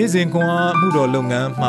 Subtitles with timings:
[0.00, 1.68] နေ့စဉ်ခွန်အားမှုတော်လုပ်ငန်းမှ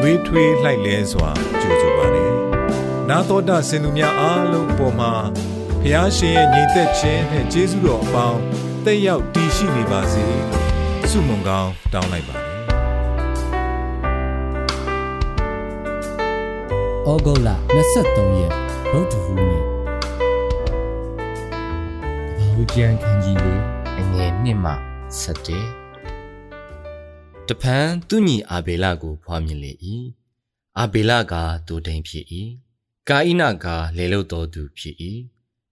[0.00, 2.24] လွေးထွေးလှိုက်လဲစွာကြိုဆိုပါရစေ။
[3.08, 5.12] နာတော်တာစင်သူများအားလုံးအပေါ်မှာ
[5.82, 8.40] ဖျားရှင်ရဲ့ညီသက်ခြင်းနဲ့ကျေးဇူးတော်အပေါင်း
[8.84, 10.64] တက်ရောက်တည်ရှိနေပါစေလို့
[11.10, 12.46] ဆုမွန်ကောင်းတောင်းလိုက်ပါတယ်။
[17.08, 17.48] ဩဂုတ်လ
[17.94, 18.52] 23ရက်
[18.90, 19.62] ဗုဒ္ဓဟူးနေ့
[22.38, 23.62] ဘာဝပြန်ခန်းကြီးလေး
[23.98, 24.72] အငယ်1မှ
[25.22, 25.85] 7
[27.50, 29.72] တဖန်သူညီအာဘေလကိုဖွားမြင်လေ၏
[30.78, 31.34] အာဘေလက
[31.68, 32.24] ဒိုဒိန်ဖြစ်၏
[33.08, 34.96] ကာဣနကလေလုတ်တော်သူဖြစ်၏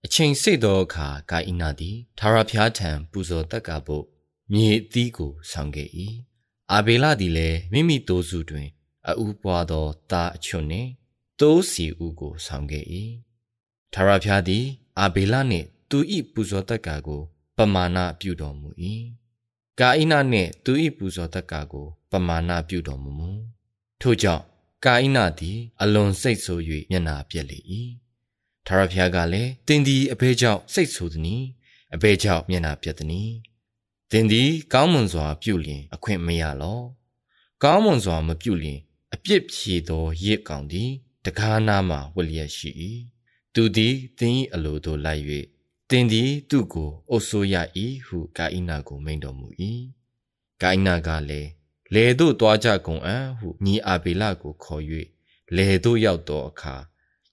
[0.04, 4.04] အချိန်စိတ်သောအခါကာဣနသည်သာရဖျားထံပူဇော်တက်ကဖို့
[4.52, 5.88] မြေအသီးကိုဆောင်ခဲ့၏
[6.72, 8.68] အာဘေလသည်လည်းမိမိတိုးစုတွင်
[9.18, 10.90] အူပွားသောသားအချွတ်နှင့်
[11.40, 12.84] တိုးစီဦးကိုဆောင်ခဲ့၏
[13.92, 14.64] သာရဖျားသည်
[15.00, 15.98] အာဘေလနှင့်သူ၏
[16.32, 17.22] ပူဇော်တက်ကကို
[17.56, 18.70] ပမာဏပြုတော်မူ၏
[19.80, 23.30] ကာဣနနှင့်သူ၏ပူဇော်တက္ကကို ပမာဏပြုတော်မူမူ
[24.00, 24.44] ထို့ကြောင့်
[24.84, 27.60] ကာဣနသည် အလွန်စိတ်ဆိုး၍မျက်နာပြက်လေ၏
[28.66, 31.42] ထာဝရဘုရားကလည်းတင်သည်အဘဲကြောင့်စိတ်ဆိုးသည်။
[31.94, 33.30] အဘဲကြောင့်မျက်နာပြက်သည်။
[34.10, 36.80] တင်သည် ကောင်းမွန်စွာပြုလျင် အခွင့်မရလော။
[37.62, 38.80] ကောင်းမွန်စွာမပြုလျင်
[39.14, 40.90] အပြစ်ဖြေသောရစ်ကောင်သည်
[41.24, 42.70] တကားနာမှဝလျက်ရှိ၏။
[43.54, 45.22] သူသည်တင်၏အလိုသို့လိုက်၍
[45.90, 47.54] တင်သည်သူ့ကိုအုပ်ဆိုးရ၏
[48.06, 49.48] ဟုကာဣနာကိုမိန်တော်မူ၏
[50.62, 51.50] ကာဣနာကလည်း
[51.94, 54.82] လေတို့တွားကြကုန်အံ့ဟုညီအာဘေလကိုခေါ်၍
[55.56, 56.76] လေတို့ရောက်သောအခါ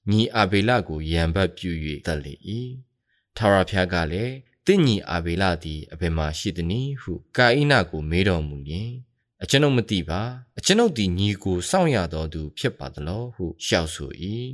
[0.10, 1.72] ညီအာဘေလကိုရံပတ်ပြု၍
[2.06, 2.34] တက်လေ၏
[3.38, 4.34] ထာဝရဘုရားကလည်း
[4.66, 8.92] တင့်ညီအာဘေလသည်အဘယ်မှရှိသနည်းဟုကာဣနာကိုမေးတော်မူလျင်
[9.44, 10.22] အကျွန်ုပ်မသိပါ
[10.58, 14.12] အကျွန်ုပ်သည်ညီကိုစောင့်ရတော်သူဖြစ်ပါသလောဟုလျှောက်ဆို၏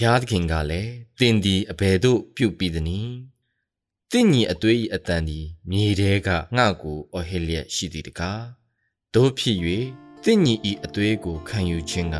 [0.02, 3.14] ုရားသခင်ကလည်းတင်သည်အဘယ်သို့ပြုပြီးသနည်း
[4.12, 8.42] တင့်ညီအသွေး၏အတန်သည်မြေထဲကငှကိုအဟေလျက်ရှိသည်တကား
[9.14, 9.56] တို့ဖြစ်၍
[10.24, 12.16] တင့်ညီ၏အသွေးကိုခံယူခြင်းက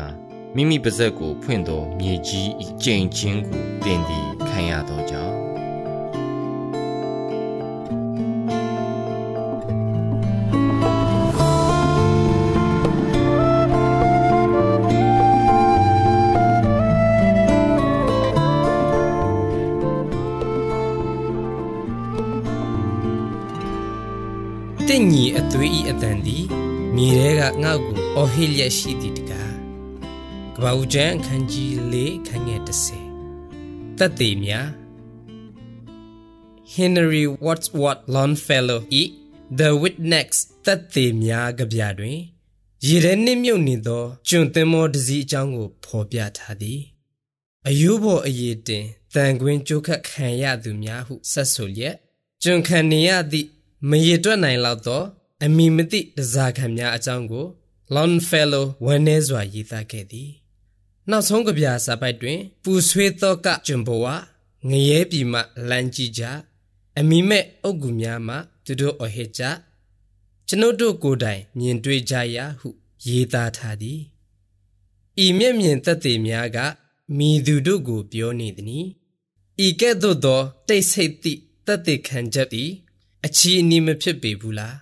[0.55, 2.47] မိမိပါဇက်ကိုဖွင့်သောမြေကြီး၏
[2.83, 5.48] ကြိမ်ချင်းကိုတင်သည်ခံရသောကြောင့်
[24.91, 26.45] တင့်ညီအသွေးဤအတန်သည်
[26.95, 29.53] မြေထဲကငေါ့ကိုအော်ဟစ်လျက်ရှိသည်တကား
[30.55, 31.95] ကပ္ပဦးကျမ်းအခန်းကြီး၄
[32.27, 32.61] ခန်းငယ်
[33.29, 34.67] 30တတ်သေးများ
[36.75, 38.81] Henry Wadsworth Longfellow၏
[39.59, 42.19] The Witness တတ်သေးများကြပြတွင်
[42.85, 46.79] ရေထဲနှင့်မြုပ်နေသောကျွန်သင်္ဘောတစ်စီးအကြောင်းကိုဖော်ပြထားသည်
[47.67, 51.95] အယုဘော်အရေးတင်တန်ခွင်းကြိုးခတ်ခံရသူများဟုဆက်ဆိုလျက်
[52.43, 53.49] ကျွန်ခံနေရသည့်
[53.87, 55.03] မရတွက်နိုင်လောက်သော
[55.45, 57.45] အမိမတိတစားခံများအကြောင်းကို
[57.95, 60.29] Longfellow ဝန်းနေစွာရေးသားခဲ့သည်
[61.09, 64.05] နောက်ဆုံးကဗျာစာပိုက်တွင် ပူဆွေးသောကကျွန်ဘဝ
[64.69, 66.23] ငရဲပြီမှလမ်းကြည့်ကြ
[66.99, 68.35] အမိမဲ့အုတ်ကူများမှ
[68.65, 69.43] သူတို့အဟစ်ကြ
[70.47, 72.69] ကျွန်ုပ်တို့ကိုယ်တိုင်မြင်တွေ့ကြရာဟု
[73.05, 73.99] ရေးသားထားသည်
[75.25, 76.57] ဤမျက်မြင်သက်သေများက
[77.17, 78.85] မိသူတို့ကိုပြောနေသည်။
[79.65, 82.71] ဤကဲ့သို့သောတိတ်ဆိတ်သည့်သက်သေခံချက်သည်
[83.25, 84.75] အချီအနီးမဖြစ်ပေဘူးလား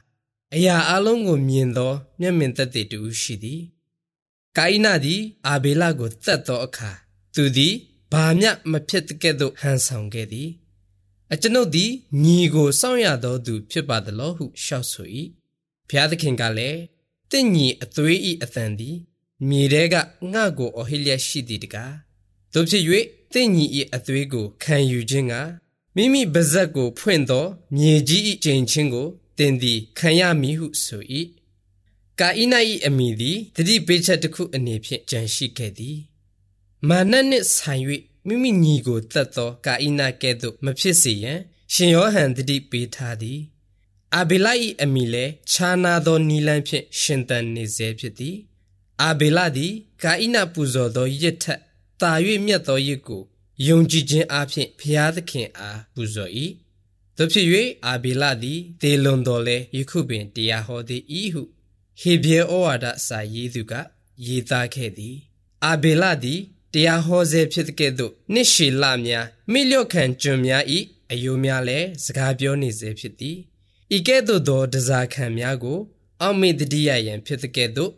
[0.56, 3.62] အရာအလုံးကိုမြင်သော မျက်မြင်သက်သေတူရှိသည်
[4.58, 6.92] ကိုင်းနာသည် အာဘေလကိုတတ်သောအခါ
[7.36, 7.74] သူသည်
[8.12, 10.50] ဘာမျှမဖြစ်တဲ့ကဲ့သို့ဟန်ဆောင်ခဲ့သည်
[11.34, 11.92] အကျွန်ုပ်သည်
[12.24, 15.08] ညီကိုစောင့်ရသောသူ ဖြစ်ပါသလောဟုလျှောက်ဆို၏
[15.88, 16.80] ဘုရားသခင်ကလည်း
[17.32, 18.98] တင့်ညီအသွေးဤအသံသည်
[19.50, 19.96] မြေထဲက
[20.32, 21.94] ငှကိုအဟိလျက်ရှိသည်တကား
[22.54, 22.84] တို့ဖြစ်၍
[23.34, 25.34] တင့်ညီဤအသွေးကိုခံယူခြင်းက
[26.00, 31.04] မိမိပါဇက်ကိုဖွင့်သောမြေကြီး၏ကျိန်ချင်းကိုတင်သည်ခံရမည်ဟုဆို၏
[32.20, 35.98] ကာဣနာ၏အမိသည်တတိပေးချက်တစ်ခုအနေဖြင့်ကြံရှိခဲ့သည်
[36.88, 37.84] မာနနှင့်ဆိုင်၍
[38.28, 41.40] မိမိညီကိုတတ်သောကာဣနာကဲ့သို့မဖြစ်စေရန်
[41.74, 43.40] ရှင်ယောဟန်တတိပေးထားသည်
[44.16, 44.48] အာဘေလ၏
[44.84, 48.36] အမိလည်းခြားနာသောနီလန်းဖြင့်ရှင်သန်နေစေဖြစ်သည်
[49.02, 49.74] အာဘေလသည်
[50.04, 51.60] ကာဣနာပူဇော်သောရစ်ထက်
[52.02, 52.12] တာ၍
[52.46, 53.24] မြတ်သောရစ်ကို
[53.66, 56.32] ယုံကြည်ခြင်းအပြင်ဖျားသခင်အားပူဇော်၏
[57.18, 57.48] တို့ဖြစ်၍
[57.86, 61.44] အာဘေလသည်ဒေလွန်တော်လဲယခုပင်တရားဟောသည်ဤဟု
[62.02, 63.74] ဟေဘရဲဩဝါဒစာရေးသူက
[64.26, 65.16] ရေးသားခဲ့သည်
[65.66, 66.40] အာဘေလသည်
[66.74, 70.80] တရားဟောစေဖြစ်တဲ့ကဲ့သို့နှစ်ရှည်လများမိလျော့ခံကျွန်များဤ
[71.12, 73.38] အယိုးများလည်းစကားပြောနေစေဖြစ်သည်
[73.96, 75.80] ဤကဲ့သို့သောတစားခံများကို
[76.22, 77.92] အောက်မေ့တတိယယံဖြစ်တဲ့ကဲ့သို့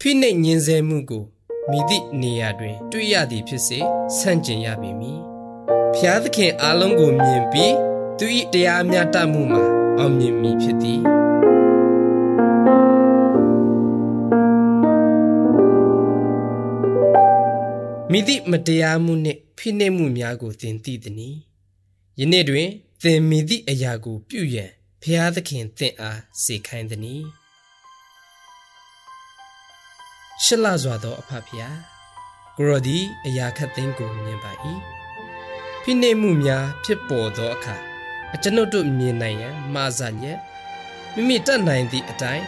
[0.00, 1.24] ဖိနှိပ်ညင်းဆဲမှုကို
[1.70, 3.78] မိသည့်နေရာတွင် တွေ့ရသည်ဖြစ်စေ
[4.18, 5.18] ဆန့်ကျင်ရပေမည်။
[5.94, 7.74] ဖျားသခင်အားလုံးကိုမြင်ပြီး
[8.18, 9.64] သူ၏တရားမျှတမှုမှာ
[9.98, 11.00] အောင်မြင်မည်ဖြစ်သည်။
[18.10, 21.34] မိသည့်မတရားမှုနှင့်ဖိနှိပ်မှုများကိုသင်သိသည်။
[22.20, 22.68] ယနေ့တွင်
[23.02, 24.70] သင်မိသည့်အရာကိုပြုရန်
[25.02, 27.24] ဖျားသခင်သင်အားစေခိုင်းသည်။
[30.44, 31.76] ရှလစွာသောအဖဖျား
[32.56, 34.52] ကိုရောဒီအရာခတ်သိမ်းကိုမြင်ပါ၏။
[35.82, 37.76] ဖိနှိပ်မှုများဖြစ်ပေါ်သောအခါ
[38.34, 40.38] အကျွန်ုပ်တို့မြင်နိုင်ရန်မှားစညက်
[41.14, 42.44] မိမိတတ်နိုင်သည့်အတိုင်း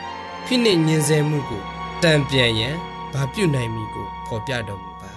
[0.46, 1.62] ဖိနှိပ်ညင်ဆဲမှုကို
[2.02, 2.76] တံပြန်ရန်
[3.12, 5.12] ဘာပြုနိုင်မည်ကိုဖော်ပြတော်မူပါ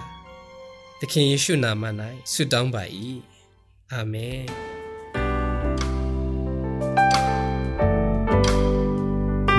[0.98, 1.84] သခင်ယေရှုနာမ၌
[2.32, 2.82] ဆုတောင်းပါ၏
[3.92, 4.42] အာမင်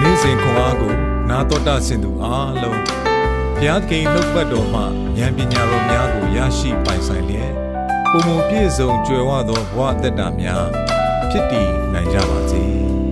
[0.02, 0.94] နေ့စဉ်ခွန်အားကို
[1.30, 3.09] နာတော်တာဆင်သူအားလုံး
[3.62, 4.82] ဘုရားသခင်နှုတ်ပတ်တော်မှ
[5.18, 7.54] ဉာဏ်ပညာတော်များကိုရရှိပိုင်ဆိုင်လျက်
[8.12, 10.66] ပုံမပြည့်စုံကြွယ်ဝသောဘဝအသက်တာများ
[11.30, 12.64] ဖြစ်တည်နိုင်ကြပါစေ။